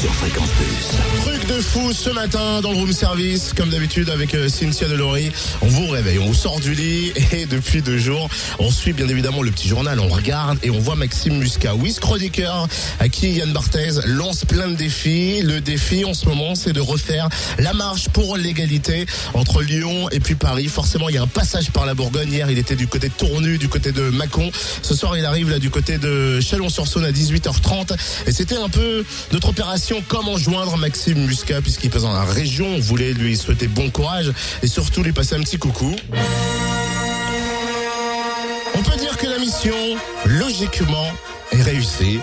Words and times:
sur 0.00 0.14
Fréquence 0.14 0.49
Plus. 0.49 0.49
Truc 0.49 0.49
fou 1.62 1.92
ce 1.92 2.10
matin 2.10 2.60
dans 2.62 2.70
le 2.70 2.76
room 2.76 2.92
service, 2.92 3.52
comme 3.54 3.70
d'habitude 3.70 4.08
avec 4.08 4.34
euh, 4.34 4.48
Cynthia 4.48 4.88
Delory. 4.88 5.30
On 5.60 5.66
vous 5.66 5.88
réveille, 5.88 6.18
on 6.18 6.26
vous 6.26 6.34
sort 6.34 6.60
du 6.60 6.74
lit 6.74 7.12
et 7.32 7.44
depuis 7.46 7.82
deux 7.82 7.98
jours, 7.98 8.28
on 8.58 8.70
suit 8.70 8.92
bien 8.92 9.08
évidemment 9.08 9.42
le 9.42 9.50
petit 9.50 9.68
journal, 9.68 10.00
on 10.00 10.08
regarde 10.08 10.58
et 10.62 10.70
on 10.70 10.78
voit 10.78 10.94
Maxime 10.94 11.38
Muscat, 11.38 11.74
Wiz 11.74 11.98
chroniqueur, 11.98 12.68
à 12.98 13.08
qui 13.08 13.32
Yann 13.32 13.52
Barthez 13.52 14.00
lance 14.06 14.44
plein 14.44 14.68
de 14.68 14.74
défis. 14.74 15.42
Le 15.42 15.60
défi 15.60 16.04
en 16.04 16.14
ce 16.14 16.26
moment, 16.26 16.54
c'est 16.54 16.72
de 16.72 16.80
refaire 16.80 17.28
la 17.58 17.74
marche 17.74 18.08
pour 18.08 18.36
l'égalité 18.36 19.06
entre 19.34 19.62
Lyon 19.62 20.08
et 20.10 20.20
puis 20.20 20.36
Paris. 20.36 20.68
Forcément, 20.68 21.08
il 21.08 21.16
y 21.16 21.18
a 21.18 21.22
un 21.22 21.26
passage 21.26 21.70
par 21.70 21.84
la 21.84 21.94
Bourgogne. 21.94 22.32
Hier, 22.32 22.50
il 22.50 22.58
était 22.58 22.76
du 22.76 22.86
côté 22.86 23.08
de 23.08 23.14
Tournu, 23.14 23.58
du 23.58 23.68
côté 23.68 23.92
de 23.92 24.08
Mâcon. 24.10 24.50
Ce 24.82 24.94
soir, 24.94 25.16
il 25.16 25.24
arrive 25.24 25.50
là 25.50 25.58
du 25.58 25.70
côté 25.70 25.98
de 25.98 26.40
Chalon-sur-Saône 26.40 27.04
à 27.04 27.12
18h30. 27.12 27.96
Et 28.26 28.32
c'était 28.32 28.56
un 28.56 28.68
peu 28.68 29.04
notre 29.32 29.48
opération 29.50 30.02
comment 30.08 30.38
joindre 30.38 30.76
Maxime 30.76 31.26
Muscat 31.26 31.49
puisqu'il 31.62 31.90
passe 31.90 32.02
dans 32.02 32.12
la 32.12 32.24
région. 32.24 32.66
On 32.76 32.80
voulait 32.80 33.12
lui 33.12 33.36
souhaiter 33.36 33.66
bon 33.66 33.90
courage 33.90 34.32
et 34.62 34.66
surtout 34.66 35.02
lui 35.02 35.12
passer 35.12 35.34
un 35.34 35.40
petit 35.40 35.58
coucou. 35.58 35.94
On 38.74 38.82
peut 38.82 38.96
dire 38.96 39.16
que 39.16 39.26
la 39.26 39.38
mission, 39.38 39.74
logiquement, 40.24 41.06
est 41.52 41.62
réussie. 41.62 42.20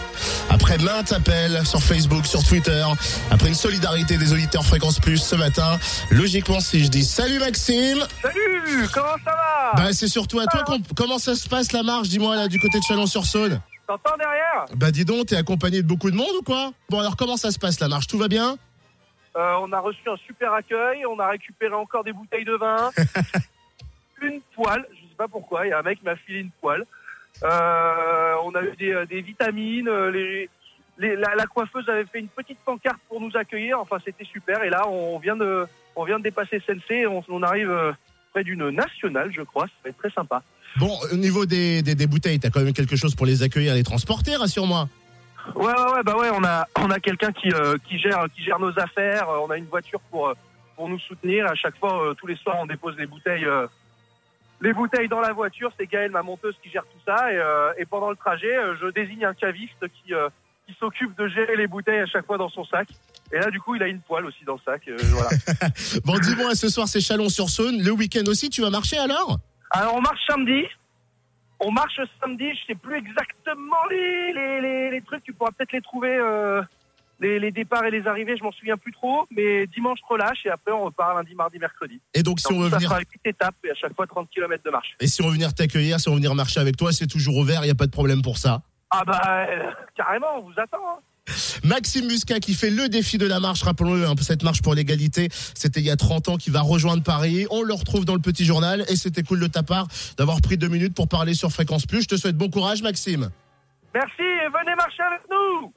Après 0.50 0.78
maintes 0.78 1.12
appels 1.12 1.62
sur 1.66 1.84
Facebook, 1.84 2.26
sur 2.26 2.44
Twitter, 2.44 2.86
après 3.30 3.50
une 3.50 3.54
solidarité 3.56 4.18
des 4.18 4.32
auditeurs 4.32 4.66
Fréquence 4.66 5.00
Plus 5.00 5.18
ce 5.18 5.36
matin, 5.36 5.78
logiquement, 6.10 6.62
si 6.62 6.84
je 6.84 6.90
dis 6.90 7.04
salut 7.04 7.40
Maxime, 7.40 8.06
Salut, 8.22 8.88
comment 8.94 9.18
ça 9.26 9.32
va? 9.32 9.72
Bah 9.76 9.90
c'est 9.92 10.08
surtout 10.08 10.40
à 10.40 10.46
toi 10.46 10.64
comment 10.96 11.20
ça 11.20 11.36
se 11.36 11.48
passe 11.50 11.74
la 11.74 11.84
marche, 11.84 12.08
dis-moi 12.08 12.36
là 12.38 12.48
du 12.48 12.60
côté 12.60 12.80
de 12.80 12.84
Chalon-sur-Saône? 12.84 13.60
T'entends 13.88 14.18
derrière? 14.18 14.66
Bah 14.76 14.92
dis 14.92 15.06
donc, 15.06 15.28
t'es 15.28 15.36
accompagné 15.36 15.82
de 15.82 15.88
beaucoup 15.88 16.10
de 16.10 16.16
monde 16.16 16.34
ou 16.40 16.44
quoi? 16.44 16.72
Bon 16.90 17.00
alors 17.00 17.18
comment 17.18 17.38
ça 17.38 17.52
se 17.52 17.60
passe 17.60 17.80
la 17.80 17.90
marche? 17.90 18.08
Tout 18.08 18.18
va 18.18 18.30
bien? 18.30 18.58
Euh, 19.38 19.56
On 19.62 19.72
a 19.72 19.80
reçu 19.80 20.02
un 20.10 20.18
super 20.18 20.52
accueil, 20.54 21.06
on 21.06 21.20
a 21.20 21.28
récupéré 21.30 21.74
encore 21.74 22.04
des 22.04 22.14
bouteilles 22.14 22.46
de 22.46 22.54
vin, 22.56 22.90
une 24.22 24.42
poêle, 24.56 24.86
je 24.92 25.02
sais 25.02 25.16
pas 25.18 25.28
pourquoi, 25.28 25.66
il 25.66 25.70
y 25.70 25.74
a 25.74 25.80
un 25.80 25.84
mec 25.84 26.00
qui 26.00 26.06
m'a 26.06 26.16
filé 26.16 26.40
une 26.40 26.50
poêle. 26.62 26.84
Euh, 27.44 28.34
on 28.44 28.54
a 28.56 28.64
eu 28.64 28.76
des, 28.78 29.06
des 29.08 29.22
vitamines, 29.22 29.88
euh, 29.88 30.10
les, 30.10 30.50
les- 30.98 31.16
la, 31.16 31.36
la 31.36 31.46
coiffeuse 31.46 31.88
avait 31.88 32.06
fait 32.06 32.20
une 32.20 32.28
petite 32.30 32.58
pancarte 32.66 32.98
pour 33.08 33.22
nous 33.22 33.36
accueillir, 33.38 33.80
enfin 33.80 33.98
c'était 34.04 34.24
super. 34.26 34.64
Et 34.64 34.70
là, 34.72 34.88
on 34.88 35.20
vient 35.20 35.36
de, 35.38 35.68
on 35.96 36.04
vient 36.04 36.18
de 36.18 36.24
dépasser 36.24 36.60
Sensei, 36.66 37.06
on, 37.06 37.24
on 37.30 37.44
arrive 37.44 37.72
près 38.34 38.44
d'une 38.44 38.70
nationale, 38.72 39.32
je 39.32 39.44
crois, 39.44 39.66
ça 39.68 39.74
va 39.84 39.90
être 39.92 39.98
très 39.98 40.10
sympa. 40.10 40.42
Bon, 40.78 40.98
au 41.12 41.16
niveau 41.16 41.46
des, 41.46 41.82
des, 41.84 41.94
des 41.96 42.08
bouteilles, 42.08 42.40
t'as 42.40 42.50
quand 42.50 42.62
même 42.62 42.74
quelque 42.74 42.96
chose 42.96 43.14
pour 43.16 43.26
les 43.28 43.44
accueillir, 43.44 43.76
les 43.76 43.84
transporter, 43.84 44.36
rassure-moi. 44.36 44.90
Ouais, 45.56 45.66
ouais, 45.74 45.92
ouais, 45.94 46.04
bah 46.04 46.16
ouais, 46.18 46.30
on 46.34 46.44
a, 46.44 46.68
on 46.78 46.90
a 46.92 47.00
quelqu'un 47.00 47.32
qui, 47.32 47.52
euh, 47.52 47.78
qui 47.88 47.98
gère, 47.98 48.26
qui 48.36 48.44
gère 48.44 48.60
nos 48.60 48.78
affaires. 48.80 49.30
Euh, 49.30 49.40
On 49.42 49.50
a 49.50 49.58
une 49.58 49.66
voiture 49.66 50.00
pour, 50.12 50.28
euh, 50.30 50.34
pour 50.76 50.90
nous 50.90 51.00
soutenir. 51.00 51.48
À 51.48 51.56
chaque 51.56 51.78
fois, 51.78 52.04
euh, 52.04 52.14
tous 52.14 52.28
les 52.28 52.36
soirs, 52.36 52.58
on 52.60 52.66
dépose 52.66 52.96
les 52.98 53.08
bouteilles, 53.08 53.46
euh, 53.46 53.66
les 54.62 54.74
bouteilles 54.74 55.08
dans 55.08 55.22
la 55.22 55.34
voiture. 55.34 55.72
C'est 55.80 55.88
Gaëlle, 55.88 56.12
ma 56.12 56.24
monteuse, 56.24 56.56
qui 56.62 56.70
gère 56.70 56.84
tout 56.84 57.00
ça. 57.06 57.32
Et, 57.32 57.42
et 57.82 57.86
pendant 57.86 58.10
le 58.10 58.16
trajet, 58.16 58.56
je 58.82 58.88
désigne 58.88 59.26
un 59.26 59.34
caviste 59.34 59.88
qui, 59.88 60.14
qui 60.68 60.76
s'occupe 60.80 61.16
de 61.18 61.28
gérer 61.28 61.56
les 61.56 61.68
bouteilles 61.68 62.00
à 62.02 62.06
chaque 62.08 62.26
fois 62.26 62.38
dans 62.38 62.50
son 62.50 62.66
sac. 62.66 62.88
Et 63.32 63.38
là, 63.38 63.50
du 63.52 63.60
coup, 63.60 63.76
il 63.76 63.84
a 63.84 63.88
une 63.88 64.00
poêle 64.02 64.26
aussi 64.26 64.44
dans 64.46 64.56
le 64.56 64.60
sac. 64.66 64.82
voilà. 64.88 65.30
Bon, 66.06 66.18
dis-moi, 66.18 66.56
ce 66.56 66.70
soir 66.70 66.88
c'est 66.88 67.02
Chalon-sur-Saône. 67.02 67.82
Le 67.84 67.92
week-end 67.92 68.24
aussi, 68.28 68.50
tu 68.50 68.62
vas 68.62 68.70
marcher 68.70 68.98
alors? 68.98 69.38
Alors, 69.72 69.96
on 69.96 70.02
marche 70.02 70.26
samedi. 70.26 70.66
On 71.60 71.72
marche 71.72 72.00
samedi. 72.22 72.54
Je 72.54 72.66
sais 72.68 72.76
plus 72.76 72.98
exactement 72.98 73.76
les, 73.90 74.34
les, 74.34 74.62
les, 74.62 74.92
les 74.92 75.02
trucs. 75.02 75.24
Tu 75.24 75.34
pourras 75.34 75.52
peut-être 75.52 75.72
les 75.74 75.82
trouver. 75.82 76.16
euh, 76.16 76.62
les, 77.20 77.40
les 77.40 77.50
départs 77.52 77.84
et 77.84 77.90
les 77.90 78.06
arrivées, 78.06 78.38
je 78.38 78.44
m'en 78.44 78.52
souviens 78.52 78.78
plus 78.78 78.92
trop. 78.92 79.26
Mais 79.32 79.66
dimanche, 79.66 79.98
relâche. 80.08 80.46
Et 80.46 80.50
après, 80.52 80.72
on 80.72 80.84
repart 80.86 81.16
lundi, 81.16 81.34
mardi, 81.34 81.58
mercredi. 81.58 82.00
Et 82.14 82.22
donc, 82.22 82.40
si 82.40 82.46
on 82.54 82.60
veut 82.60 82.70
ça 82.70 82.76
venir, 82.76 82.90
sera 82.90 83.00
8 83.00 83.08
étapes 83.26 83.56
et 83.64 83.72
à 83.72 83.74
chaque 83.74 83.96
fois 83.96 84.06
30 84.06 84.30
km 84.30 84.64
de 84.64 84.70
marche. 84.70 84.96
et 85.00 85.08
si 85.08 85.24
on 85.24 85.26
veut 85.28 85.34
venir 85.34 85.52
t'accueillir, 85.56 86.00
si 86.00 86.08
on 86.10 86.12
veut 86.12 86.18
venir 86.18 86.36
marcher 86.36 86.60
avec 86.60 86.78
toi, 86.78 86.92
c'est 86.94 87.08
toujours 87.08 87.38
ouvert, 87.38 87.62
il 87.62 87.66
n'y 87.66 87.72
a 87.72 87.76
pas 87.76 87.88
de 87.88 87.92
problème 87.92 88.22
pour 88.22 88.38
ça? 88.38 88.62
Ah 88.92 89.04
bah, 89.04 89.48
euh, 89.50 89.72
carrément, 89.96 90.28
on 90.38 90.42
vous 90.42 90.54
attend. 90.60 90.78
hein. 90.88 91.00
Maxime 91.64 92.08
Muscat 92.08 92.40
qui 92.40 92.54
fait 92.54 92.70
le 92.70 92.90
défi 92.90 93.18
de 93.18 93.26
la 93.26 93.40
marche, 93.40 93.64
rappelons-le, 93.64 94.08
hein, 94.08 94.16
cette 94.22 94.44
marche 94.44 94.62
pour 94.62 94.74
l'égalité, 94.74 95.30
c'était 95.54 95.80
il 95.80 95.86
y 95.86 95.92
a 95.92 95.96
30 95.96 96.30
ans, 96.30 96.38
qui 96.38 96.50
va 96.50 96.62
rejoindre 96.62 97.04
Paris. 97.04 97.48
On 97.50 97.62
le 97.62 97.74
retrouve 97.74 98.06
dans 98.06 98.16
le 98.16 98.22
petit 98.22 98.46
journal 98.46 98.86
et 98.90 98.96
c'était 98.96 99.24
cool 99.24 99.40
de 99.40 99.48
ta 99.48 99.64
part 99.64 99.88
d'avoir 100.18 100.42
pris 100.42 100.58
deux 100.58 100.68
minutes 100.68 100.94
pour 100.94 101.08
parler 101.08 101.34
sur 101.34 101.52
Fréquence 101.52 101.86
Plus. 101.86 102.04
Je 102.04 102.08
te 102.08 102.18
souhaite 102.18 102.38
bon 102.38 102.50
courage, 102.50 102.82
Maxime. 102.82 103.30
Merci 103.94 104.22
et 104.22 104.50
venez 104.50 104.76
marcher 104.76 105.04
avec 105.04 105.22
nous. 105.30 105.74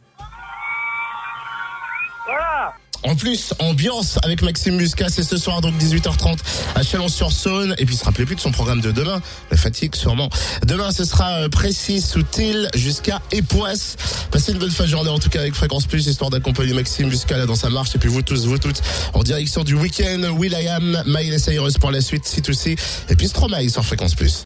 Voilà. 2.26 2.74
En 3.02 3.16
plus, 3.16 3.54
ambiance 3.58 4.18
avec 4.22 4.42
Maxime 4.42 4.76
Muscat, 4.76 5.08
c'est 5.08 5.22
ce 5.22 5.36
soir 5.36 5.60
donc 5.60 5.74
18h30 5.78 6.36
à 6.74 6.82
Chalon-sur-Saône. 6.82 7.74
Et 7.78 7.86
puis, 7.86 7.96
se 7.96 8.04
rappelez 8.04 8.26
plus 8.26 8.36
de 8.36 8.40
son 8.40 8.52
programme 8.52 8.80
de 8.80 8.90
demain, 8.90 9.20
la 9.50 9.56
fatigue 9.56 9.94
sûrement. 9.94 10.28
Demain, 10.66 10.92
ce 10.92 11.04
sera 11.04 11.30
euh, 11.32 11.48
précis 11.48 12.00
sous 12.00 12.22
Til 12.22 12.68
jusqu'à 12.74 13.22
Époisse. 13.32 13.96
Passez 14.30 14.52
une 14.52 14.58
bonne 14.58 14.70
fin 14.70 14.84
de 14.84 14.88
journée 14.88 15.10
en 15.10 15.18
tout 15.18 15.30
cas 15.30 15.40
avec 15.40 15.54
Fréquence 15.54 15.86
Plus, 15.86 16.06
histoire 16.06 16.30
d'accompagner 16.30 16.74
Maxime 16.74 17.08
Muscat 17.08 17.38
là 17.38 17.46
dans 17.46 17.54
sa 17.54 17.70
marche. 17.70 17.94
Et 17.94 17.98
puis 17.98 18.08
vous 18.08 18.22
tous, 18.22 18.46
vous 18.46 18.58
toutes, 18.58 18.82
en 19.14 19.22
direction 19.22 19.64
du 19.64 19.74
week-end, 19.74 20.22
Will 20.36 20.52
I 20.52 20.68
Am, 20.68 21.02
Miley 21.06 21.38
Cyrus 21.38 21.78
pour 21.78 21.90
la 21.90 22.00
suite, 22.00 22.24
C2C. 22.24 22.78
Et 23.08 23.16
puis 23.16 23.28
Stromae 23.28 23.68
sur 23.68 23.84
Fréquence 23.84 24.14
Plus. 24.14 24.38